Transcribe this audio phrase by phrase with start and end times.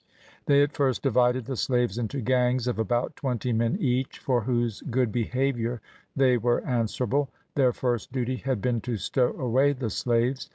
[0.47, 4.81] They at first divided the slaves into gangs of about twenty men each, for whose
[4.89, 5.79] good behaviour
[6.15, 10.49] they were answerable; their first duty had been to stow away the slaves.